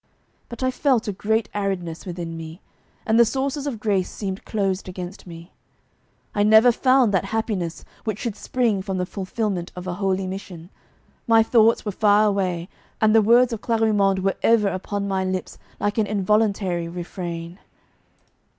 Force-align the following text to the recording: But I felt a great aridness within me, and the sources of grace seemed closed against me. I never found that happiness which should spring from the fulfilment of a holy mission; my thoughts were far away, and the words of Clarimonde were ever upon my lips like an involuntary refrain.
But 0.49 0.63
I 0.63 0.71
felt 0.71 1.07
a 1.07 1.11
great 1.13 1.47
aridness 1.53 2.07
within 2.07 2.35
me, 2.35 2.59
and 3.05 3.19
the 3.19 3.23
sources 3.23 3.67
of 3.67 3.79
grace 3.79 4.09
seemed 4.09 4.45
closed 4.45 4.89
against 4.89 5.27
me. 5.27 5.51
I 6.33 6.41
never 6.41 6.71
found 6.71 7.13
that 7.13 7.25
happiness 7.25 7.85
which 8.03 8.17
should 8.17 8.35
spring 8.35 8.81
from 8.81 8.97
the 8.97 9.05
fulfilment 9.05 9.71
of 9.75 9.85
a 9.85 9.93
holy 9.93 10.25
mission; 10.25 10.71
my 11.27 11.43
thoughts 11.43 11.85
were 11.85 11.91
far 11.91 12.25
away, 12.25 12.67
and 12.99 13.13
the 13.13 13.21
words 13.21 13.53
of 13.53 13.61
Clarimonde 13.61 14.23
were 14.23 14.37
ever 14.41 14.69
upon 14.69 15.07
my 15.07 15.23
lips 15.23 15.59
like 15.79 15.99
an 15.99 16.07
involuntary 16.07 16.87
refrain. 16.87 17.59